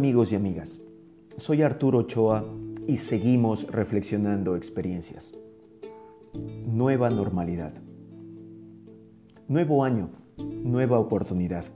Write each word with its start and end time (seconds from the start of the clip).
amigos 0.00 0.32
y 0.32 0.34
amigas, 0.34 0.80
soy 1.36 1.60
Arturo 1.60 1.98
Ochoa 1.98 2.42
y 2.86 2.96
seguimos 2.96 3.70
reflexionando 3.70 4.56
experiencias. 4.56 5.34
Nueva 6.66 7.10
normalidad. 7.10 7.74
Nuevo 9.46 9.84
año, 9.84 10.08
nueva 10.38 10.98
oportunidad. 10.98 11.66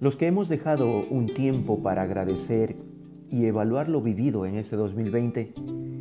Los 0.00 0.16
que 0.16 0.26
hemos 0.26 0.48
dejado 0.48 1.06
un 1.10 1.26
tiempo 1.26 1.82
para 1.82 2.00
agradecer 2.00 2.76
y 3.30 3.44
evaluar 3.44 3.90
lo 3.90 4.00
vivido 4.00 4.46
en 4.46 4.54
este 4.54 4.76
2020, 4.76 5.52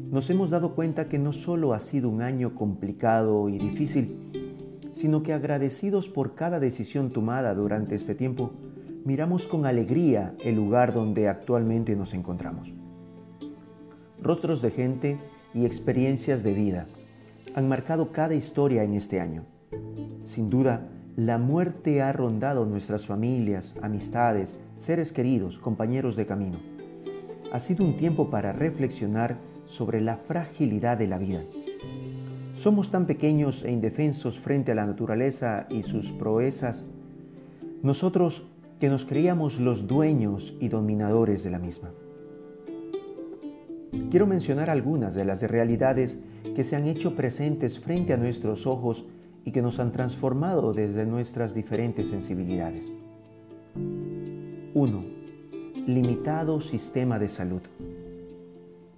nos 0.09 0.30
hemos 0.30 0.50
dado 0.50 0.75
cuenta 0.75 1.09
que 1.09 1.20
no 1.20 1.34
solo 1.34 1.73
ha 1.73 1.82
sido 1.82 2.07
un 2.07 2.21
año 2.21 2.55
complicado 2.55 3.50
y 3.50 3.57
difícil, 3.57 4.16
sino 4.93 5.23
que 5.23 5.34
agradecidos 5.34 6.07
por 6.07 6.35
cada 6.35 6.62
decisión 6.62 7.09
tomada 7.12 7.53
durante 7.53 7.95
este 7.95 8.16
tiempo, 8.16 8.53
miramos 9.05 9.48
con 9.48 9.66
alegría 9.66 10.36
el 10.40 10.55
lugar 10.55 10.94
donde 10.94 11.28
actualmente 11.28 11.96
nos 11.96 12.14
encontramos. 12.14 12.73
Rostros 14.22 14.62
de 14.62 14.72
gente 14.72 15.20
y 15.54 15.66
experiencias 15.66 16.44
de 16.44 16.54
vida 16.54 16.88
han 17.55 17.68
marcado 17.68 18.12
cada 18.12 18.36
historia 18.36 18.84
en 18.84 18.94
este 18.94 19.20
año. 19.20 19.44
Sin 20.24 20.50
duda, 20.50 20.88
la 21.16 21.38
muerte 21.38 22.02
ha 22.02 22.14
rondado 22.14 22.66
nuestras 22.66 23.05
familias, 23.05 23.76
amistades, 23.82 24.58
seres 24.77 25.12
queridos, 25.12 25.60
compañeros 25.60 26.16
de 26.16 26.26
camino. 26.26 26.60
Ha 27.52 27.60
sido 27.60 27.84
un 27.84 27.98
tiempo 27.98 28.30
para 28.30 28.54
reflexionar 28.54 29.38
sobre 29.66 29.99
la 29.99 30.18
fragilidad 30.18 30.98
de 30.98 31.08
la 31.08 31.18
vida. 31.18 31.41
Somos 32.55 32.91
tan 32.91 33.08
pequeños 33.08 33.66
e 33.66 33.72
indefensos 33.72 34.40
frente 34.40 34.72
a 34.72 34.76
la 34.76 34.86
naturaleza 34.86 35.66
y 35.70 35.84
sus 35.84 36.12
proezas. 36.12 36.86
Nosotros 37.82 38.51
que 38.82 38.90
nos 38.90 39.05
creíamos 39.05 39.60
los 39.60 39.85
dueños 39.85 40.55
y 40.60 40.68
dominadores 40.68 41.43
de 41.43 41.51
la 41.51 41.60
misma. 41.60 41.91
Quiero 44.10 44.26
mencionar 44.26 44.71
algunas 44.71 45.13
de 45.13 45.24
las 45.24 45.43
realidades 45.43 46.18
que 46.55 46.63
se 46.63 46.76
han 46.76 46.87
hecho 46.87 47.15
presentes 47.15 47.79
frente 47.79 48.12
a 48.12 48.18
nuestros 48.18 48.65
ojos 48.65 49.05
y 49.46 49.52
que 49.52 49.62
nos 49.62 49.79
han 49.79 49.91
transformado 49.91 50.74
desde 50.74 51.05
nuestras 51.05 51.54
diferentes 51.54 52.07
sensibilidades. 52.07 52.91
1. 54.74 55.05
Limitado 55.85 56.59
sistema 56.59 57.20
de 57.20 57.29
salud. 57.29 57.62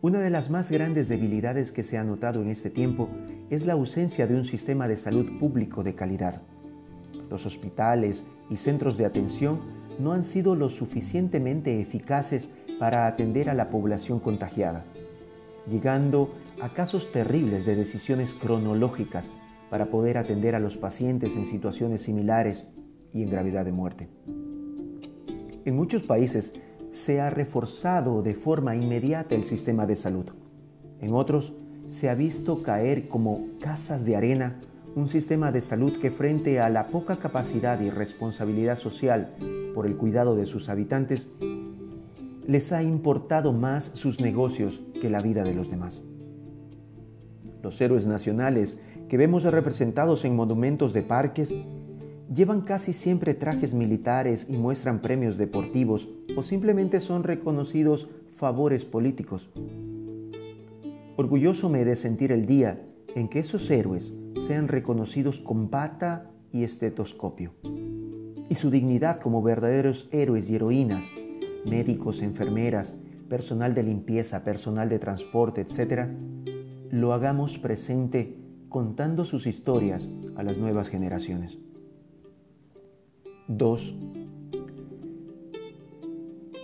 Una 0.02 0.22
de 0.22 0.30
las 0.30 0.50
más 0.50 0.72
grandes 0.72 1.10
debilidades 1.10 1.74
que 1.74 1.84
se 1.84 1.98
ha 1.98 2.06
notado 2.06 2.42
en 2.42 2.48
este 2.48 2.70
tiempo 2.70 3.10
es 3.50 3.66
la 3.66 3.74
ausencia 3.74 4.28
de 4.28 4.36
un 4.36 4.46
sistema 4.46 4.88
de 4.88 4.96
salud 4.96 5.40
público 5.40 5.84
de 5.84 5.94
calidad. 5.94 6.42
Los 7.30 7.46
hospitales 7.46 8.24
y 8.50 8.58
centros 8.58 8.98
de 8.98 9.06
atención 9.06 9.60
no 10.00 10.14
han 10.14 10.24
sido 10.24 10.56
lo 10.56 10.70
suficientemente 10.70 11.80
eficaces 11.80 12.50
para 12.80 13.08
atender 13.08 13.50
a 13.50 13.54
la 13.54 13.70
población 13.70 14.20
contagiada, 14.20 14.86
llegando 15.70 16.34
a 16.62 16.74
casos 16.74 17.12
terribles 17.12 17.66
de 17.66 17.76
decisiones 17.76 18.34
cronológicas 18.34 19.32
para 19.70 19.88
poder 19.88 20.18
atender 20.18 20.56
a 20.56 20.60
los 20.60 20.78
pacientes 20.78 21.36
en 21.36 21.46
situaciones 21.46 22.02
similares 22.02 22.68
y 23.14 23.24
en 23.24 23.30
gravedad 23.30 23.66
de 23.66 23.72
muerte. 23.72 24.10
En 25.66 25.76
muchos 25.76 26.04
países 26.04 26.54
se 26.92 27.22
ha 27.22 27.30
reforzado 27.30 28.22
de 28.22 28.36
forma 28.36 28.76
inmediata 28.76 29.36
el 29.36 29.46
sistema 29.46 29.86
de 29.86 29.96
salud. 29.96 30.26
En 31.00 31.14
otros 31.14 31.54
se 31.88 32.10
ha 32.10 32.16
visto 32.16 32.64
caer 32.64 33.08
como 33.08 33.48
casas 33.60 34.06
de 34.06 34.16
arena 34.16 34.62
un 34.96 35.08
sistema 35.08 35.52
de 35.52 35.62
salud 35.62 36.00
que 36.00 36.12
frente 36.12 36.60
a 36.60 36.70
la 36.70 36.88
poca 36.88 37.18
capacidad 37.18 37.80
y 37.82 37.90
responsabilidad 37.90 38.78
social 38.78 39.34
por 39.74 39.88
el 39.88 39.98
cuidado 39.98 40.36
de 40.36 40.46
sus 40.46 40.70
habitantes, 40.70 41.28
les 42.48 42.72
ha 42.72 42.84
importado 42.84 43.54
más 43.54 43.92
sus 43.96 44.20
negocios 44.20 44.82
que 45.02 45.10
la 45.10 45.22
vida 45.22 45.44
de 45.44 45.54
los 45.54 45.70
demás. 45.70 46.02
Los 47.64 47.80
héroes 47.82 48.06
nacionales 48.06 48.78
que 49.10 49.18
vemos 49.18 49.44
representados 49.44 50.26
en 50.26 50.36
monumentos 50.36 50.94
de 50.94 51.02
parques 51.02 51.56
llevan 52.34 52.62
casi 52.62 52.94
siempre 52.94 53.34
trajes 53.34 53.74
militares 53.74 54.48
y 54.50 54.58
muestran 54.58 55.02
premios 55.02 55.38
deportivos 55.38 56.10
o 56.36 56.44
simplemente 56.44 57.00
son 57.00 57.24
reconocidos 57.24 58.10
favores 58.36 58.86
políticos. 58.86 59.50
Orgulloso 61.16 61.70
me 61.70 61.86
de 61.86 61.96
sentir 61.96 62.32
el 62.32 62.46
día 62.46 62.82
en 63.16 63.28
que 63.28 63.40
esos 63.40 63.70
héroes 63.70 64.14
sean 64.46 64.68
reconocidos 64.68 65.40
con 65.40 65.70
bata 65.70 66.30
y 66.52 66.64
estetoscopio. 66.64 67.54
Y 68.50 68.56
su 68.56 68.70
dignidad 68.70 69.20
como 69.20 69.42
verdaderos 69.42 70.10
héroes 70.12 70.50
y 70.50 70.56
heroínas, 70.56 71.06
médicos, 71.66 72.22
enfermeras, 72.22 72.94
personal 73.30 73.74
de 73.74 73.84
limpieza, 73.84 74.44
personal 74.44 74.90
de 74.90 75.00
transporte, 75.00 75.62
etc., 75.62 76.10
lo 76.92 77.14
hagamos 77.14 77.58
presente 77.58 78.38
contando 78.70 79.26
sus 79.26 79.48
historias 79.48 80.10
a 80.36 80.44
las 80.44 80.58
nuevas 80.58 80.90
generaciones. 80.90 81.58
2. 83.48 83.96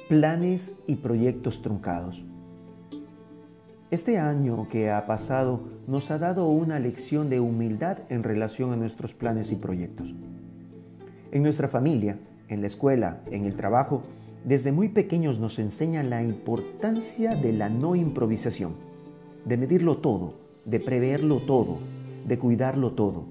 Planes 0.10 0.76
y 0.86 0.96
proyectos 0.96 1.62
truncados. 1.62 2.24
Este 3.92 4.20
año 4.20 4.68
que 4.70 4.92
ha 4.92 5.08
pasado 5.08 5.62
nos 5.88 6.12
ha 6.12 6.20
dado 6.20 6.48
una 6.48 6.78
lección 6.78 7.28
de 7.28 7.40
humildad 7.40 7.98
en 8.10 8.22
relación 8.22 8.72
a 8.72 8.76
nuestros 8.76 9.16
planes 9.16 9.52
y 9.52 9.56
proyectos. 9.56 10.14
En 11.32 11.42
nuestra 11.42 11.68
familia, 11.68 12.20
en 12.50 12.62
la 12.62 12.68
escuela, 12.68 13.22
en 13.32 13.46
el 13.46 13.56
trabajo, 13.56 14.04
desde 14.46 14.72
muy 14.72 14.90
pequeños 14.90 15.40
nos 15.40 15.58
enseñan 15.58 16.12
la 16.12 16.22
importancia 16.22 17.36
de 17.36 17.52
la 17.52 17.70
no 17.70 17.96
improvisación, 17.96 18.74
de 19.46 19.58
medirlo 19.58 19.98
todo, 19.98 20.36
de 20.66 20.80
preverlo 20.80 21.40
todo, 21.40 21.80
de 22.28 22.38
cuidarlo 22.38 22.92
todo. 22.92 23.24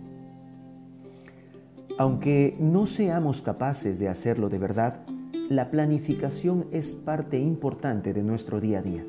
Aunque 1.99 2.57
no 2.59 2.89
seamos 2.89 3.43
capaces 3.43 4.01
de 4.01 4.09
hacerlo 4.09 4.49
de 4.49 4.59
verdad, 4.59 5.07
la 5.49 5.71
planificación 5.71 6.67
es 6.73 6.97
parte 6.97 7.39
importante 7.39 8.13
de 8.13 8.25
nuestro 8.25 8.61
día 8.61 8.81
a 8.81 8.83
día 8.83 9.05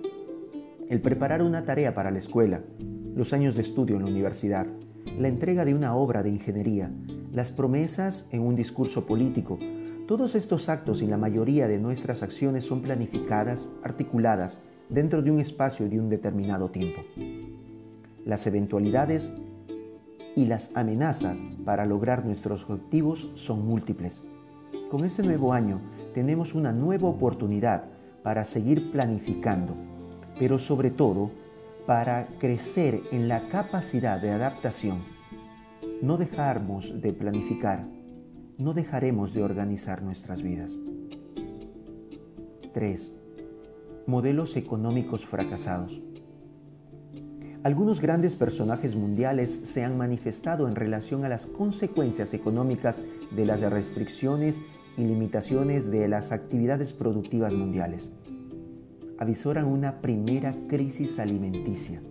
el 0.90 1.02
preparar 1.02 1.44
una 1.44 1.66
tarea 1.66 1.94
para 1.94 2.10
la 2.10 2.18
escuela, 2.18 2.62
los 3.16 3.32
años 3.32 3.56
de 3.56 3.62
estudio 3.62 3.98
en 3.98 4.04
la 4.04 4.10
universidad, 4.10 4.66
la 5.20 5.28
entrega 5.28 5.64
de 5.64 5.76
una 5.76 5.96
obra 5.96 6.24
de 6.24 6.30
ingeniería, 6.30 6.92
las 7.32 7.52
promesas 7.52 8.28
en 8.32 8.42
un 8.42 8.56
discurso 8.56 9.06
político, 9.06 9.60
todos 10.08 10.34
estos 10.34 10.68
actos 10.68 11.04
y 11.04 11.06
la 11.06 11.18
mayoría 11.18 11.68
de 11.68 11.78
nuestras 11.78 12.24
acciones 12.24 12.66
son 12.66 12.82
planificadas, 12.82 13.70
articuladas, 13.84 14.58
dentro 14.90 15.22
de 15.22 15.30
un 15.30 15.40
espacio 15.40 15.88
de 15.88 16.00
un 16.00 16.10
determinado 16.10 16.72
tiempo. 16.72 17.02
Las 18.26 18.48
eventualidades 18.48 19.32
y 20.36 20.46
las 20.46 20.72
amenazas 20.74 21.40
para 21.66 21.86
lograr 21.86 22.26
nuestros 22.26 22.68
objetivos 22.68 23.30
son 23.36 23.64
múltiples. 23.68 24.24
Con 24.90 25.06
este 25.06 25.22
nuevo 25.22 25.54
año 25.54 25.80
tenemos 26.16 26.56
una 26.56 26.72
nueva 26.72 27.08
oportunidad 27.10 27.84
para 28.24 28.44
seguir 28.44 28.92
planificando 28.92 29.89
pero 30.40 30.58
sobre 30.58 30.90
todo 30.90 31.32
para 31.86 32.28
crecer 32.40 33.02
en 33.12 33.28
la 33.28 33.50
capacidad 33.50 34.22
de 34.22 34.32
adaptación. 34.32 35.04
No 36.02 36.18
dejarnos 36.18 37.02
de 37.02 37.12
planificar, 37.14 37.86
no 38.58 38.74
dejaremos 38.74 39.34
de 39.34 39.44
organizar 39.44 40.02
nuestras 40.02 40.42
vidas. 40.42 40.72
3. 42.74 43.16
Modelos 44.08 44.56
económicos 44.56 45.26
fracasados. 45.26 46.02
Algunos 47.64 48.00
grandes 48.00 48.38
personajes 48.38 48.96
mundiales 48.96 49.60
se 49.64 49.84
han 49.84 49.98
manifestado 49.98 50.70
en 50.70 50.76
relación 50.76 51.26
a 51.26 51.30
las 51.30 51.46
consecuencias 51.46 52.34
económicas 52.34 53.02
de 53.32 53.46
las 53.46 53.60
restricciones 53.60 54.62
y 54.98 55.04
limitaciones 55.04 55.92
de 55.92 56.08
las 56.08 56.32
actividades 56.32 56.94
productivas 56.94 57.52
mundiales 57.52 58.10
avisoran 59.20 59.66
una 59.66 60.00
primera 60.00 60.56
crisis 60.70 61.20
alimenticia. 61.20 62.02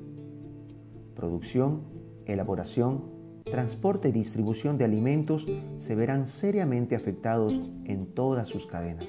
Producción, 1.16 1.80
elaboración, 2.26 3.02
transporte 3.46 4.10
y 4.10 4.12
distribución 4.12 4.76
de 4.76 4.84
alimentos 4.84 5.46
se 5.78 5.94
verán 5.94 6.26
seriamente 6.26 6.94
afectados 6.94 7.62
en 7.86 8.06
todas 8.12 8.46
sus 8.46 8.66
cadenas. 8.66 9.06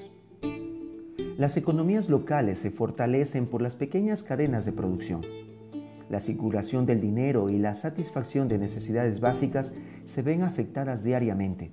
Las 1.36 1.58
economías 1.58 2.08
locales 2.08 2.58
se 2.58 2.70
fortalecen 2.70 3.46
por 3.46 3.60
las 3.60 3.76
pequeñas 3.76 4.22
cadenas 4.22 4.64
de 4.64 4.72
producción. 4.72 5.20
La 6.08 6.20
circulación 6.20 6.86
del 6.86 7.02
dinero 7.02 7.50
y 7.50 7.58
la 7.58 7.74
satisfacción 7.74 8.48
de 8.48 8.56
necesidades 8.56 9.20
básicas 9.20 9.74
se 10.06 10.22
ven 10.22 10.42
afectadas 10.42 11.04
diariamente. 11.04 11.72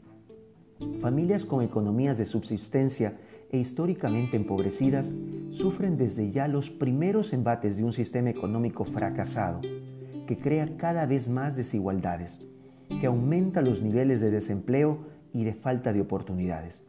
Familias 0.99 1.45
con 1.45 1.63
economías 1.63 2.17
de 2.17 2.25
subsistencia 2.25 3.17
e 3.49 3.57
históricamente 3.57 4.35
empobrecidas 4.35 5.13
sufren 5.57 5.97
desde 5.97 6.29
ya 6.31 6.47
los 6.47 6.69
primeros 6.69 7.33
embates 7.33 7.77
de 7.77 7.83
un 7.83 7.91
sistema 7.91 8.29
económico 8.29 8.85
fracasado 8.85 9.61
que 10.27 10.37
crea 10.37 10.77
cada 10.77 11.05
vez 11.05 11.29
más 11.29 11.55
desigualdades, 11.55 12.39
que 13.01 13.07
aumenta 13.07 13.61
los 13.61 13.81
niveles 13.81 14.21
de 14.21 14.29
desempleo 14.29 14.99
y 15.33 15.45
de 15.45 15.53
falta 15.53 15.93
de 15.93 16.01
oportunidades. 16.01 16.83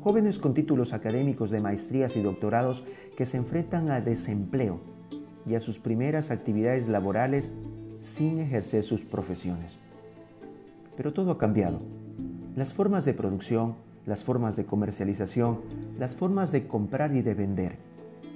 jóvenes 0.00 0.38
con 0.38 0.54
títulos 0.54 0.92
académicos 0.92 1.50
de 1.50 1.60
maestrías 1.60 2.14
y 2.16 2.22
doctorados 2.22 2.84
que 3.16 3.26
se 3.26 3.38
enfrentan 3.38 3.90
a 3.90 4.00
desempleo 4.00 4.78
y 5.46 5.56
a 5.56 5.60
sus 5.60 5.80
primeras 5.80 6.30
actividades 6.30 6.86
laborales 6.86 7.52
sin 8.00 8.38
ejercer 8.38 8.84
sus 8.84 9.00
profesiones. 9.00 9.76
Pero 10.96 11.12
todo 11.12 11.32
ha 11.32 11.38
cambiado. 11.38 11.80
Las 12.54 12.72
formas 12.72 13.04
de 13.04 13.14
producción, 13.14 13.74
las 14.06 14.22
formas 14.22 14.56
de 14.56 14.64
comercialización, 14.64 15.60
las 15.98 16.14
formas 16.14 16.52
de 16.52 16.66
comprar 16.66 17.14
y 17.14 17.22
de 17.22 17.34
vender, 17.34 17.76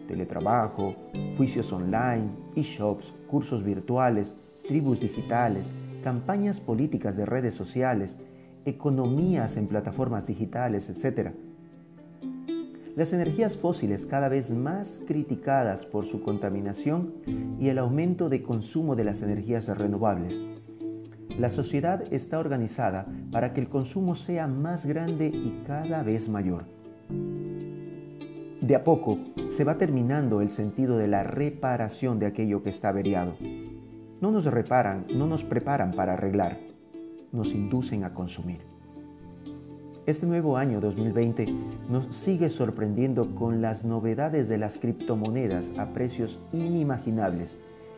teletrabajo, 0.09 0.97
juicios 1.37 1.73
online, 1.73 2.29
e-shops, 2.57 3.15
cursos 3.29 3.63
virtuales, 3.63 4.35
tribus 4.67 5.01
digitales, 5.01 5.71
campañas 6.03 6.61
políticas 6.61 7.17
de 7.17 7.25
redes 7.25 7.55
sociales, 7.55 8.17
economías 8.65 9.57
en 9.57 9.69
plataformas 9.69 10.27
digitales, 10.27 10.91
etc. 10.91 11.31
Las 12.97 13.13
energías 13.13 13.57
fósiles 13.57 14.07
cada 14.07 14.29
vez 14.29 14.51
más 14.51 15.01
criticadas 15.07 15.87
por 15.87 16.05
su 16.05 16.23
contaminación 16.23 17.15
y 17.61 17.69
el 17.69 17.79
aumento 17.79 18.29
de 18.29 18.43
consumo 18.43 18.97
de 18.97 19.05
las 19.05 19.23
energías 19.23 19.69
renovables. 19.69 20.41
La 21.41 21.49
sociedad 21.49 22.03
está 22.13 22.39
organizada 22.39 23.07
para 23.33 23.55
que 23.55 23.63
el 23.63 23.71
consumo 23.71 24.15
sea 24.15 24.47
más 24.47 24.85
grande 24.85 25.29
y 25.29 25.63
cada 25.67 26.03
vez 26.03 26.29
mayor. 26.29 26.65
De 28.61 28.77
a 28.77 28.85
poco 28.85 29.19
se 29.49 29.65
va 29.65 29.79
terminando 29.79 30.43
el 30.43 30.51
sentido 30.51 30.99
de 30.99 31.09
la 31.09 31.23
reparación 31.23 32.19
de 32.19 32.27
aquello 32.27 32.63
que 32.63 32.69
está 32.69 32.91
averiado. 32.91 33.37
No 34.21 34.31
nos 34.31 34.45
reparan, 34.45 35.07
no 35.15 35.27
nos 35.27 35.43
preparan 35.43 35.93
para 35.93 36.13
arreglar, 36.13 36.59
nos 37.33 37.55
inducen 37.55 38.05
a 38.05 38.13
consumir. 38.13 38.61
Este 40.05 40.27
nuevo 40.27 40.59
año 40.59 40.79
2020 40.83 41.47
nos 41.89 42.15
sigue 42.15 42.51
sorprendiendo 42.51 43.35
con 43.35 43.63
las 43.63 43.83
novedades 43.87 44.47
de 44.51 44.59
las 44.59 44.77
criptomonedas 44.77 45.73
a 45.79 45.95
precios 45.95 46.39
inimaginables 46.53 47.57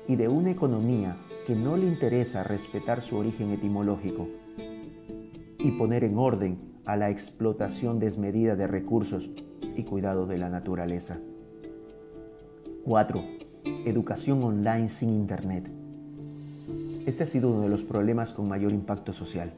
y 0.08 0.16
de 0.16 0.28
una 0.28 0.50
economía 0.50 1.16
que 1.46 1.54
no 1.54 1.76
le 1.76 1.86
interesa 1.86 2.42
respetar 2.42 3.00
su 3.00 3.16
origen 3.16 3.50
etimológico 3.50 4.28
y 5.58 5.70
poner 5.72 6.04
en 6.04 6.18
orden 6.18 6.58
a 6.84 6.96
la 6.96 7.10
explotación 7.10 7.98
desmedida 7.98 8.56
de 8.56 8.66
recursos 8.66 9.30
y 9.76 9.84
cuidado 9.84 10.26
de 10.26 10.38
la 10.38 10.48
naturaleza. 10.48 11.18
4. 12.84 13.24
Educación 13.84 14.42
online 14.42 14.88
sin 14.88 15.10
Internet. 15.10 15.68
Este 17.06 17.22
ha 17.22 17.26
sido 17.26 17.50
uno 17.50 17.62
de 17.62 17.68
los 17.68 17.82
problemas 17.82 18.32
con 18.32 18.48
mayor 18.48 18.72
impacto 18.72 19.12
social. 19.12 19.52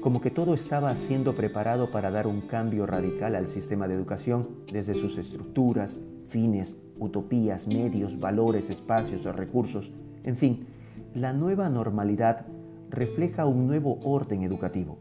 Como 0.00 0.22
que 0.22 0.30
todo 0.30 0.54
estaba 0.54 0.96
siendo 0.96 1.34
preparado 1.34 1.90
para 1.90 2.10
dar 2.10 2.26
un 2.26 2.40
cambio 2.40 2.86
radical 2.86 3.34
al 3.34 3.48
sistema 3.48 3.86
de 3.86 3.94
educación 3.94 4.48
desde 4.72 4.94
sus 4.94 5.18
estructuras, 5.18 5.98
fines, 6.28 6.74
utopías, 6.98 7.66
medios, 7.66 8.18
valores, 8.18 8.70
espacios 8.70 9.26
o 9.26 9.32
recursos. 9.32 9.92
En 10.24 10.38
fin, 10.38 10.66
la 11.14 11.34
nueva 11.34 11.68
normalidad 11.68 12.46
refleja 12.88 13.44
un 13.44 13.66
nuevo 13.66 14.00
orden 14.02 14.42
educativo, 14.42 14.98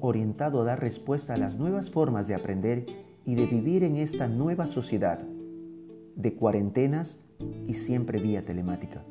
orientado 0.00 0.62
a 0.62 0.64
dar 0.64 0.80
respuesta 0.80 1.34
a 1.34 1.38
las 1.38 1.58
nuevas 1.58 1.90
formas 1.90 2.26
de 2.26 2.34
aprender 2.34 2.86
y 3.26 3.34
de 3.34 3.44
vivir 3.46 3.84
en 3.84 3.96
esta 3.96 4.28
nueva 4.28 4.66
sociedad 4.66 5.20
de 6.16 6.34
cuarentenas 6.34 7.18
y 7.66 7.74
siempre 7.74 8.18
vía 8.18 8.44
telemática. 8.44 9.04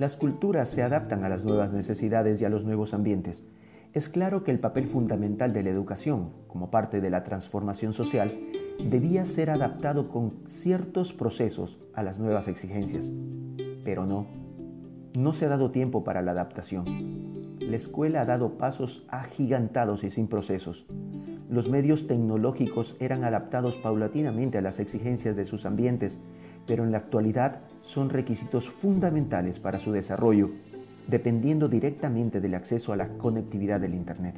Las 0.00 0.16
culturas 0.16 0.70
se 0.70 0.82
adaptan 0.82 1.24
a 1.24 1.28
las 1.28 1.44
nuevas 1.44 1.74
necesidades 1.74 2.40
y 2.40 2.46
a 2.46 2.48
los 2.48 2.64
nuevos 2.64 2.94
ambientes. 2.94 3.44
Es 3.92 4.08
claro 4.08 4.44
que 4.44 4.50
el 4.50 4.58
papel 4.58 4.86
fundamental 4.86 5.52
de 5.52 5.62
la 5.62 5.68
educación, 5.68 6.30
como 6.48 6.70
parte 6.70 7.02
de 7.02 7.10
la 7.10 7.22
transformación 7.22 7.92
social, 7.92 8.34
debía 8.82 9.26
ser 9.26 9.50
adaptado 9.50 10.08
con 10.08 10.32
ciertos 10.48 11.12
procesos 11.12 11.78
a 11.92 12.02
las 12.02 12.18
nuevas 12.18 12.48
exigencias. 12.48 13.12
Pero 13.84 14.06
no, 14.06 14.26
no 15.12 15.34
se 15.34 15.44
ha 15.44 15.50
dado 15.50 15.70
tiempo 15.70 16.02
para 16.02 16.22
la 16.22 16.30
adaptación. 16.30 17.58
La 17.60 17.76
escuela 17.76 18.22
ha 18.22 18.24
dado 18.24 18.56
pasos 18.56 19.04
agigantados 19.10 20.02
y 20.02 20.08
sin 20.08 20.28
procesos. 20.28 20.86
Los 21.50 21.68
medios 21.68 22.06
tecnológicos 22.06 22.96
eran 23.00 23.22
adaptados 23.22 23.76
paulatinamente 23.76 24.56
a 24.56 24.62
las 24.62 24.80
exigencias 24.80 25.36
de 25.36 25.44
sus 25.44 25.66
ambientes 25.66 26.18
pero 26.70 26.84
en 26.84 26.92
la 26.92 26.98
actualidad 26.98 27.62
son 27.90 28.08
requisitos 28.08 28.70
fundamentales 28.70 29.58
para 29.58 29.80
su 29.80 29.90
desarrollo, 29.90 30.50
dependiendo 31.08 31.68
directamente 31.68 32.40
del 32.40 32.54
acceso 32.54 32.92
a 32.92 32.96
la 32.96 33.08
conectividad 33.08 33.80
del 33.80 33.94
Internet. 33.94 34.36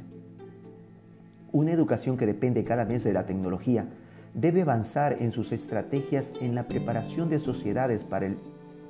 Una 1.51 1.71
educación 1.71 2.17
que 2.17 2.25
depende 2.25 2.63
cada 2.63 2.83
vez 2.83 3.03
de 3.03 3.13
la 3.13 3.27
tecnología 3.27 3.85
debe 4.33 4.63
avanzar 4.63 5.17
en 5.19 5.31
sus 5.31 5.51
estrategias 5.51 6.33
en 6.41 6.55
la 6.55 6.63
preparación 6.67 7.29
de 7.29 7.37
sociedades 7.37 8.03
para 8.03 8.25
el 8.25 8.37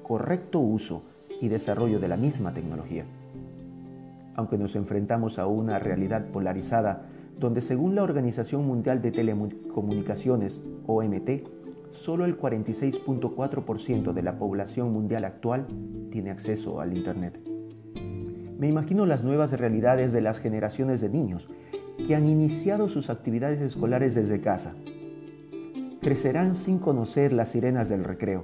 correcto 0.02 0.60
uso 0.60 1.04
y 1.42 1.50
desarrollo 1.50 2.00
de 2.00 2.08
la 2.08 2.16
misma 2.16 2.54
tecnología. 2.54 3.04
Aunque 4.36 4.58
nos 4.58 4.78
enfrentamos 4.78 5.40
a 5.40 5.46
una 5.46 5.78
realidad 5.78 6.28
polarizada 6.28 7.02
donde 7.38 7.60
según 7.60 7.96
la 7.96 8.04
Organización 8.04 8.66
Mundial 8.66 9.02
de 9.02 9.12
Telecomunicaciones, 9.12 10.62
OMT, 10.88 11.63
solo 11.94 12.26
el 12.26 12.38
46.4% 12.38 14.14
de 14.14 14.22
la 14.22 14.38
población 14.38 14.92
mundial 14.92 15.26
actual 15.26 15.68
tiene 16.12 16.32
acceso 16.32 16.82
al 16.82 16.96
Internet. 16.96 17.40
Me 18.58 18.68
imagino 18.68 19.06
las 19.06 19.24
nuevas 19.24 19.52
realidades 19.54 20.12
de 20.12 20.22
las 20.22 20.40
generaciones 20.40 21.02
de 21.02 21.10
niños 21.10 21.50
que 22.08 22.16
han 22.16 22.28
iniciado 22.28 22.90
sus 22.90 23.10
actividades 23.10 23.62
escolares 23.62 24.16
desde 24.16 24.42
casa. 24.42 24.74
Crecerán 26.02 26.56
sin 26.56 26.80
conocer 26.80 27.34
las 27.34 27.50
sirenas 27.50 27.90
del 27.90 28.04
recreo, 28.04 28.44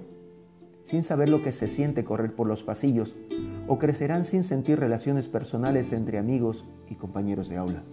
sin 0.85 1.03
saber 1.03 1.29
lo 1.29 1.43
que 1.43 1.51
se 1.51 1.67
siente 1.67 2.03
correr 2.03 2.33
por 2.33 2.47
los 2.47 2.63
pasillos, 2.63 3.15
o 3.67 3.77
crecerán 3.77 4.25
sin 4.25 4.43
sentir 4.43 4.79
relaciones 4.79 5.27
personales 5.27 5.91
entre 5.91 6.17
amigos 6.17 6.65
y 6.89 6.95
compañeros 6.95 7.49
de 7.49 7.57
aula. 7.57 7.83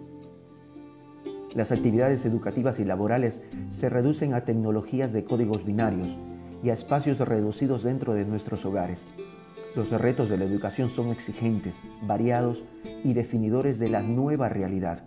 Las 1.57 1.73
actividades 1.73 2.27
educativas 2.27 2.79
y 2.81 2.85
laborales 2.85 3.41
se 3.71 3.89
reducen 3.89 4.35
a 4.35 4.45
tecnologías 4.45 5.15
de 5.15 5.25
códigos 5.25 5.65
binarios 5.65 6.15
y 6.63 6.69
a 6.69 6.75
espacios 6.75 7.19
reducidos 7.19 7.83
dentro 7.83 8.13
de 8.13 8.27
nuestros 8.27 8.67
hogares. 8.67 9.07
Los 9.75 9.91
retos 9.91 10.29
de 10.29 10.37
la 10.37 10.45
educación 10.45 10.91
son 10.91 11.09
exigentes, 11.09 11.75
variados 12.03 12.63
y 13.03 13.15
definidores 13.15 13.79
de 13.79 13.89
la 13.89 14.03
nueva 14.03 14.51
realidad, 14.51 15.05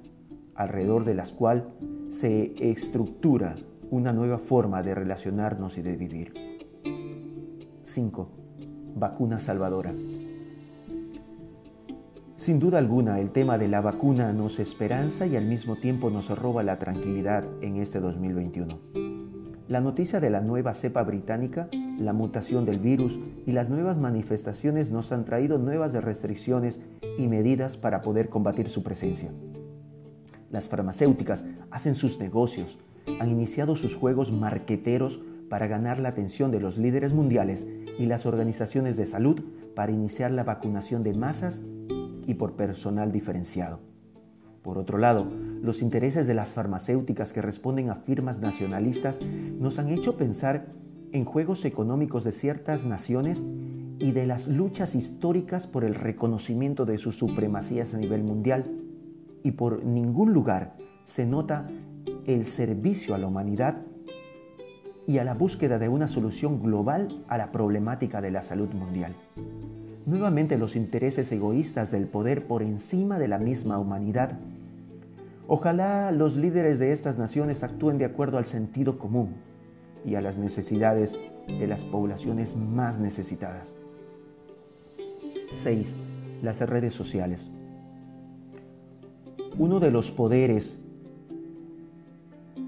alrededor 0.55 1.05
de 1.05 1.13
las 1.13 1.31
cual 1.31 1.69
se 2.09 2.55
estructura 2.71 3.55
una 3.91 4.11
nueva 4.11 4.39
forma 4.39 4.81
de 4.81 4.95
relacionarnos 4.95 5.77
y 5.77 5.83
de 5.83 5.95
vivir. 5.97 6.33
5. 7.83 8.29
Vacuna 8.95 9.39
salvadora. 9.39 9.93
Sin 12.39 12.57
duda 12.57 12.77
alguna, 12.77 13.19
el 13.19 13.31
tema 13.31 13.57
de 13.57 13.67
la 13.67 13.81
vacuna 13.81 14.31
nos 14.31 14.59
esperanza 14.59 15.27
y 15.27 15.35
al 15.35 15.43
mismo 15.43 15.75
tiempo 15.75 16.09
nos 16.09 16.29
roba 16.29 16.63
la 16.63 16.79
tranquilidad 16.79 17.43
en 17.61 17.75
este 17.75 17.99
2021. 17.99 18.79
La 19.67 19.81
noticia 19.81 20.21
de 20.21 20.29
la 20.29 20.39
nueva 20.39 20.73
cepa 20.73 21.03
británica, 21.03 21.67
la 21.99 22.13
mutación 22.13 22.63
del 22.63 22.79
virus 22.79 23.19
y 23.45 23.51
las 23.51 23.67
nuevas 23.67 23.97
manifestaciones 23.97 24.89
nos 24.89 25.11
han 25.11 25.25
traído 25.25 25.57
nuevas 25.57 25.91
restricciones 25.91 26.79
y 27.17 27.27
medidas 27.27 27.75
para 27.75 28.01
poder 28.01 28.29
combatir 28.29 28.69
su 28.69 28.83
presencia. 28.83 29.31
Las 30.49 30.69
farmacéuticas 30.69 31.43
hacen 31.71 31.95
sus 31.95 32.19
negocios, 32.19 32.79
han 33.19 33.31
iniciado 33.31 33.75
sus 33.75 33.95
juegos 33.95 34.31
marqueteros 34.31 35.19
para 35.49 35.67
ganar 35.67 35.99
la 35.99 36.07
atención 36.07 36.51
de 36.51 36.61
los 36.61 36.77
líderes 36.77 37.11
mundiales 37.11 37.67
y 37.99 38.05
las 38.05 38.25
organizaciones 38.25 38.95
de 38.95 39.07
salud 39.07 39.41
para 39.75 39.91
iniciar 39.91 40.31
la 40.31 40.45
vacunación 40.45 41.03
de 41.03 41.13
masas 41.13 41.61
y 42.29 42.35
por 42.35 42.53
personal 42.53 43.11
diferenciado. 43.11 43.79
Por 44.61 44.77
otro 44.77 44.99
lado, 44.99 45.25
los 45.63 45.81
intereses 45.81 46.27
de 46.27 46.35
las 46.35 46.49
farmacéuticas 46.53 47.33
que 47.33 47.41
responden 47.41 47.89
a 47.89 47.95
firmas 47.95 48.39
nacionalistas 48.39 49.19
nos 49.59 49.79
han 49.79 49.89
hecho 49.89 50.15
pensar 50.15 50.67
en 51.11 51.25
juegos 51.25 51.65
económicos 51.65 52.23
de 52.23 52.31
ciertas 52.31 52.85
naciones 52.85 53.43
y 53.97 54.11
de 54.11 54.27
las 54.27 54.47
luchas 54.47 54.93
históricas 54.93 55.65
por 55.65 55.83
el 55.83 55.95
reconocimiento 55.95 56.85
de 56.85 56.99
sus 56.99 57.17
supremacías 57.17 57.95
a 57.95 57.97
nivel 57.97 58.23
mundial. 58.23 58.79
Y 59.41 59.53
por 59.53 59.83
ningún 59.83 60.31
lugar 60.31 60.75
se 61.05 61.25
nota 61.25 61.65
el 62.27 62.45
servicio 62.45 63.15
a 63.15 63.17
la 63.17 63.25
humanidad 63.25 63.81
y 65.07 65.17
a 65.17 65.23
la 65.23 65.33
búsqueda 65.33 65.79
de 65.79 65.89
una 65.89 66.07
solución 66.07 66.61
global 66.61 67.25
a 67.27 67.39
la 67.39 67.51
problemática 67.51 68.21
de 68.21 68.29
la 68.29 68.43
salud 68.43 68.69
mundial 68.69 69.15
nuevamente 70.09 70.57
los 70.57 70.75
intereses 70.75 71.31
egoístas 71.31 71.91
del 71.91 72.07
poder 72.07 72.45
por 72.45 72.63
encima 72.63 73.19
de 73.19 73.27
la 73.27 73.37
misma 73.37 73.77
humanidad. 73.77 74.39
Ojalá 75.47 76.11
los 76.11 76.35
líderes 76.35 76.79
de 76.79 76.91
estas 76.91 77.17
naciones 77.17 77.63
actúen 77.63 77.97
de 77.97 78.05
acuerdo 78.05 78.37
al 78.37 78.45
sentido 78.45 78.97
común 78.97 79.35
y 80.05 80.15
a 80.15 80.21
las 80.21 80.37
necesidades 80.37 81.17
de 81.47 81.67
las 81.67 81.83
poblaciones 81.83 82.55
más 82.55 82.99
necesitadas. 82.99 83.73
6. 85.63 85.95
Las 86.41 86.59
redes 86.59 86.93
sociales. 86.93 87.49
Uno 89.57 89.79
de 89.79 89.91
los 89.91 90.11
poderes 90.11 90.79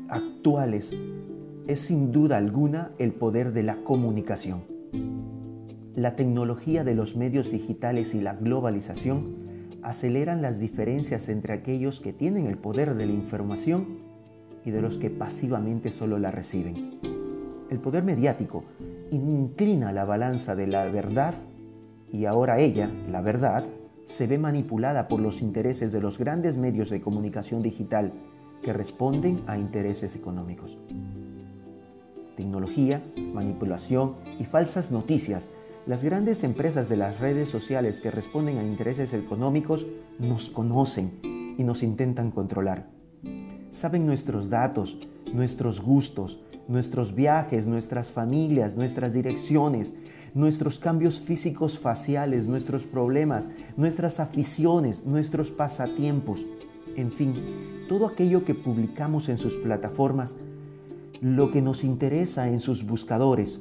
actuales 0.10 0.93
es 1.67 1.79
sin 1.79 2.12
duda 2.12 2.38
alguna 2.38 2.91
el 2.98 3.13
poder 3.13 3.53
de 3.53 3.63
la 3.63 3.77
comunicación. 3.77 4.70
La 6.01 6.15
tecnología 6.15 6.84
de 6.84 6.96
los 6.96 7.15
medios 7.15 7.51
digitales 7.51 8.15
y 8.15 8.22
la 8.22 8.34
globalización 8.34 9.36
aceleran 9.84 10.41
las 10.41 10.58
diferencias 10.58 11.29
entre 11.29 11.53
aquellos 11.53 12.00
que 12.00 12.12
tienen 12.12 12.48
el 12.48 12.58
poder 12.58 12.96
de 12.96 13.05
la 13.05 13.12
información 13.12 14.00
y 14.65 14.72
de 14.72 14.81
los 14.81 14.98
que 14.98 15.12
pasivamente 15.12 15.91
solo 15.91 16.17
la 16.17 16.31
reciben. 16.31 16.98
El 17.70 17.77
poder 17.77 18.03
mediático 18.03 18.63
inclina 19.12 19.91
la 19.91 20.03
balanza 20.03 20.55
de 20.55 20.65
la 20.65 20.86
verdad 20.86 21.36
y 22.12 22.25
ahora 22.25 22.58
ella, 22.58 22.89
la 23.08 23.22
verdad, 23.22 23.63
se 24.08 24.25
ve 24.25 24.39
manipulada 24.39 25.08
por 25.08 25.20
los 25.20 25.43
intereses 25.43 25.91
de 25.91 26.01
los 26.01 26.17
grandes 26.17 26.58
medios 26.58 26.89
de 26.89 27.00
comunicación 27.00 27.62
digital 27.62 28.12
que 28.63 28.74
responden 28.74 29.41
a 29.46 29.55
intereses 29.55 30.15
económicos. 30.15 30.79
Tecnología, 32.36 33.03
manipulación 33.36 34.15
y 34.39 34.46
falsas 34.46 34.89
noticias. 34.89 35.51
Las 35.88 36.03
grandes 36.03 36.43
empresas 36.43 36.89
de 36.89 36.95
las 36.95 37.19
redes 37.19 37.50
sociales 37.50 38.00
que 38.00 38.11
responden 38.11 38.59
a 38.59 38.63
intereses 38.63 39.13
económicos 39.13 39.88
nos 40.19 40.47
conocen 40.50 41.55
y 41.57 41.63
nos 41.63 41.81
intentan 41.81 42.29
controlar. 42.29 42.88
Saben 43.71 44.05
nuestros 44.05 44.51
datos, 44.51 44.95
nuestros 45.33 45.81
gustos, 45.81 46.39
nuestros 46.67 47.15
viajes, 47.15 47.65
nuestras 47.65 48.11
familias, 48.11 48.75
nuestras 48.75 49.11
direcciones, 49.11 49.95
nuestros 50.35 50.77
cambios 50.77 51.19
físicos 51.19 51.79
faciales, 51.79 52.45
nuestros 52.45 52.83
problemas, 52.83 53.50
nuestras 53.75 54.19
aficiones, 54.19 55.03
nuestros 55.03 55.50
pasatiempos, 55.50 56.45
en 56.95 57.11
fin, 57.11 57.33
todo 57.89 58.05
aquello 58.05 58.45
que 58.45 58.53
publicamos 58.53 59.29
en 59.29 59.39
sus 59.39 59.55
plataformas, 59.55 60.35
lo 61.21 61.50
que 61.50 61.63
nos 61.63 61.83
interesa 61.83 62.50
en 62.50 62.59
sus 62.59 62.85
buscadores. 62.85 63.59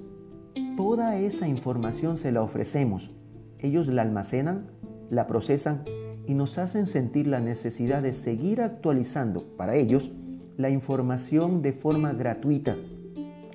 Toda 0.80 1.18
esa 1.18 1.46
información 1.46 2.16
se 2.16 2.32
la 2.32 2.42
ofrecemos. 2.42 3.10
Ellos 3.58 3.86
la 3.86 4.00
almacenan, 4.00 4.70
la 5.10 5.26
procesan 5.26 5.84
y 6.26 6.32
nos 6.32 6.56
hacen 6.56 6.86
sentir 6.86 7.26
la 7.26 7.38
necesidad 7.38 8.00
de 8.00 8.14
seguir 8.14 8.62
actualizando 8.62 9.44
para 9.58 9.76
ellos 9.76 10.10
la 10.56 10.70
información 10.70 11.60
de 11.60 11.74
forma 11.74 12.14
gratuita 12.14 12.78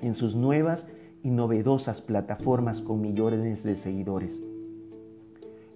en 0.00 0.14
sus 0.14 0.36
nuevas 0.36 0.86
y 1.24 1.30
novedosas 1.30 2.00
plataformas 2.00 2.80
con 2.80 3.00
millones 3.00 3.64
de 3.64 3.74
seguidores. 3.74 4.40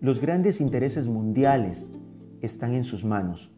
Los 0.01 0.21
grandes 0.21 0.61
intereses 0.61 1.09
mundiales 1.09 1.91
están 2.43 2.75
en 2.75 2.85
sus 2.85 3.05
manos. 3.05 3.51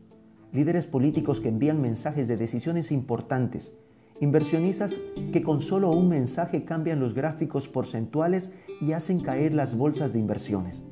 Líderes 0.51 0.87
políticos 0.87 1.43
que 1.43 1.49
envían 1.49 1.83
mensajes 1.83 2.27
de 2.27 2.39
decisiones 2.39 2.91
importantes. 2.91 3.75
Inversionistas 4.23 5.01
que 5.33 5.43
con 5.43 5.63
solo 5.63 5.91
un 5.91 6.09
mensaje 6.09 6.65
cambian 6.65 7.01
los 7.01 7.13
gráficos 7.13 7.67
porcentuales 7.67 8.53
y 8.81 8.93
hacen 8.93 9.19
caer 9.19 9.53
las 9.53 9.77
bolsas 9.77 10.13
de 10.13 10.21
inversiones. 10.21 10.85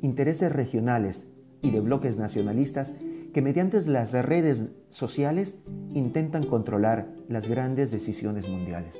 Intereses 0.00 0.52
regionales 0.52 1.26
y 1.60 1.72
de 1.72 1.80
bloques 1.80 2.18
nacionalistas 2.18 2.94
que 3.34 3.42
mediante 3.42 3.80
las 3.90 4.12
redes 4.12 4.66
sociales 4.90 5.58
intentan 5.92 6.46
controlar 6.46 7.08
las 7.28 7.48
grandes 7.48 7.90
decisiones 7.90 8.48
mundiales. 8.48 8.94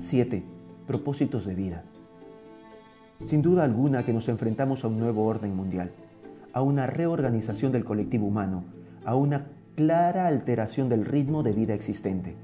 7. 0.00 0.42
Propósitos 0.88 1.46
de 1.46 1.54
vida. 1.54 1.84
Sin 3.22 3.40
duda 3.40 3.62
alguna 3.62 4.04
que 4.04 4.12
nos 4.12 4.28
enfrentamos 4.28 4.82
a 4.82 4.88
un 4.88 4.98
nuevo 4.98 5.26
orden 5.26 5.54
mundial, 5.54 5.92
a 6.52 6.60
una 6.60 6.88
reorganización 6.88 7.70
del 7.70 7.84
colectivo 7.84 8.26
humano, 8.26 8.64
a 9.04 9.14
una 9.14 9.46
clara 9.76 10.26
alteración 10.26 10.88
del 10.88 11.04
ritmo 11.04 11.42
de 11.42 11.52
vida 11.52 11.74
existente. 11.74 12.34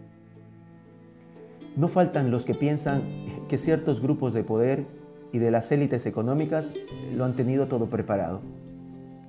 No 1.77 1.89
faltan 1.89 2.31
los 2.31 2.45
que 2.45 2.55
piensan 2.55 3.03
que 3.49 3.59
ciertos 3.59 4.01
grupos 4.01 4.33
de 4.33 4.43
poder 4.43 4.87
y 5.33 5.39
de 5.39 5.51
las 5.51 5.71
élites 5.71 6.07
económicas 6.07 6.73
lo 7.15 7.25
han 7.25 7.35
tenido 7.35 7.67
todo 7.67 7.87
preparado. 7.87 8.41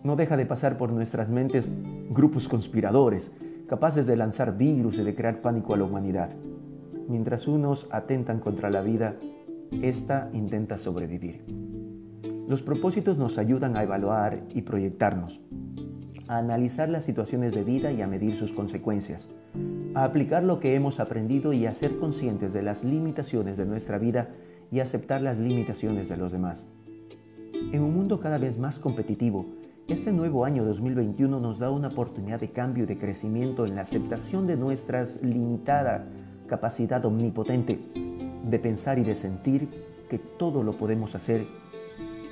No 0.03 0.15
deja 0.15 0.37
de 0.37 0.45
pasar 0.45 0.77
por 0.77 0.91
nuestras 0.91 1.27
mentes 1.27 1.67
grupos 2.09 2.47
conspiradores, 2.47 3.31
capaces 3.67 4.07
de 4.07 4.15
lanzar 4.15 4.57
virus 4.57 4.97
y 4.97 5.03
de 5.03 5.15
crear 5.15 5.41
pánico 5.41 5.73
a 5.73 5.77
la 5.77 5.83
humanidad. 5.83 6.29
Mientras 7.09 7.47
unos 7.47 7.87
atentan 7.91 8.39
contra 8.39 8.69
la 8.69 8.81
vida, 8.81 9.15
ésta 9.81 10.29
intenta 10.33 10.77
sobrevivir. 10.77 11.43
Los 12.47 12.61
propósitos 12.61 13.17
nos 13.17 13.37
ayudan 13.37 13.75
a 13.75 13.83
evaluar 13.83 14.39
y 14.53 14.61
proyectarnos, 14.61 15.41
a 16.27 16.37
analizar 16.37 16.89
las 16.89 17.03
situaciones 17.03 17.53
de 17.53 17.63
vida 17.63 17.91
y 17.91 18.01
a 18.01 18.07
medir 18.07 18.35
sus 18.35 18.53
consecuencias, 18.53 19.27
a 19.93 20.03
aplicar 20.03 20.43
lo 20.43 20.59
que 20.59 20.75
hemos 20.75 20.99
aprendido 20.99 21.53
y 21.53 21.65
a 21.65 21.73
ser 21.73 21.97
conscientes 21.97 22.53
de 22.53 22.61
las 22.61 22.83
limitaciones 22.83 23.57
de 23.57 23.65
nuestra 23.65 23.97
vida 23.97 24.29
y 24.71 24.79
aceptar 24.79 25.21
las 25.21 25.37
limitaciones 25.37 26.09
de 26.09 26.17
los 26.17 26.31
demás. 26.31 26.65
En 27.71 27.81
un 27.81 27.93
mundo 27.93 28.19
cada 28.19 28.37
vez 28.37 28.57
más 28.57 28.79
competitivo, 28.79 29.45
este 29.87 30.11
nuevo 30.11 30.43
año 30.43 30.65
2021 30.65 31.39
nos 31.39 31.59
da 31.59 31.71
una 31.71 31.87
oportunidad 31.87 32.41
de 32.41 32.51
cambio 32.51 32.83
y 32.83 32.87
de 32.87 32.97
crecimiento 32.97 33.65
en 33.65 33.75
la 33.75 33.81
aceptación 33.81 34.45
de 34.45 34.57
nuestras 34.57 35.21
limitadas 35.23 36.01
capacidad 36.47 37.05
omnipotente 37.05 37.79
de 38.43 38.59
pensar 38.59 38.97
y 38.97 39.03
de 39.03 39.15
sentir 39.15 39.67
que 40.09 40.17
todo 40.17 40.63
lo 40.63 40.77
podemos 40.77 41.13
hacer, 41.13 41.45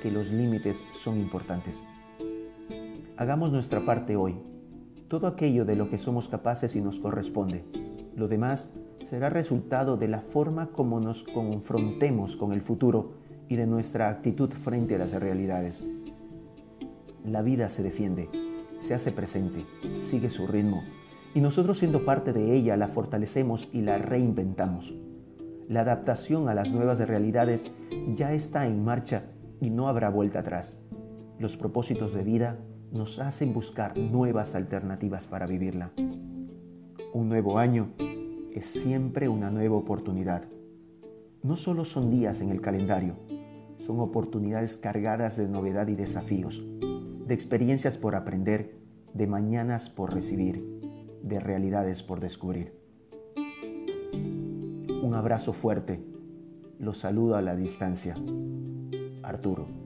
que 0.02 0.10
los 0.10 0.30
límites 0.30 0.82
son 1.02 1.18
importantes. 1.18 1.74
Hagamos 3.18 3.50
nuestra 3.50 3.82
parte 3.86 4.14
hoy, 4.14 4.34
todo 5.08 5.26
aquello 5.26 5.64
de 5.64 5.74
lo 5.74 5.88
que 5.88 5.96
somos 5.96 6.28
capaces 6.28 6.76
y 6.76 6.82
nos 6.82 6.98
corresponde. 6.98 7.64
Lo 8.14 8.28
demás 8.28 8.68
será 9.08 9.30
resultado 9.30 9.96
de 9.96 10.06
la 10.06 10.20
forma 10.20 10.66
como 10.66 11.00
nos 11.00 11.22
confrontemos 11.22 12.36
con 12.36 12.52
el 12.52 12.60
futuro 12.60 13.12
y 13.48 13.56
de 13.56 13.66
nuestra 13.66 14.10
actitud 14.10 14.50
frente 14.50 14.96
a 14.96 14.98
las 14.98 15.12
realidades. 15.12 15.82
La 17.24 17.40
vida 17.40 17.70
se 17.70 17.82
defiende, 17.82 18.28
se 18.80 18.92
hace 18.92 19.12
presente, 19.12 19.64
sigue 20.02 20.28
su 20.28 20.46
ritmo 20.46 20.82
y 21.34 21.40
nosotros 21.40 21.78
siendo 21.78 22.04
parte 22.04 22.34
de 22.34 22.54
ella 22.54 22.76
la 22.76 22.88
fortalecemos 22.88 23.70
y 23.72 23.80
la 23.80 23.96
reinventamos. 23.96 24.92
La 25.70 25.80
adaptación 25.80 26.50
a 26.50 26.54
las 26.54 26.70
nuevas 26.70 26.98
realidades 26.98 27.64
ya 28.14 28.34
está 28.34 28.66
en 28.66 28.84
marcha 28.84 29.22
y 29.58 29.70
no 29.70 29.88
habrá 29.88 30.10
vuelta 30.10 30.40
atrás. 30.40 30.78
Los 31.38 31.56
propósitos 31.56 32.12
de 32.12 32.22
vida 32.22 32.58
nos 32.92 33.18
hacen 33.18 33.52
buscar 33.52 33.96
nuevas 33.96 34.54
alternativas 34.54 35.26
para 35.26 35.46
vivirla. 35.46 35.92
Un 37.12 37.28
nuevo 37.28 37.58
año 37.58 37.90
es 38.52 38.66
siempre 38.66 39.28
una 39.28 39.50
nueva 39.50 39.76
oportunidad. 39.76 40.44
No 41.42 41.56
solo 41.56 41.84
son 41.84 42.10
días 42.10 42.40
en 42.40 42.50
el 42.50 42.60
calendario, 42.60 43.14
son 43.78 44.00
oportunidades 44.00 44.76
cargadas 44.76 45.36
de 45.36 45.48
novedad 45.48 45.88
y 45.88 45.94
desafíos, 45.94 46.64
de 47.26 47.34
experiencias 47.34 47.98
por 47.98 48.14
aprender, 48.14 48.76
de 49.14 49.26
mañanas 49.26 49.88
por 49.88 50.12
recibir 50.12 50.76
de 51.26 51.40
realidades 51.40 52.02
por 52.02 52.20
descubrir. 52.20 52.72
Un 55.02 55.14
abrazo 55.14 55.52
fuerte. 55.52 56.00
Los 56.78 56.98
saludo 56.98 57.36
a 57.36 57.42
la 57.42 57.56
distancia. 57.56 58.14
Arturo. 59.22 59.85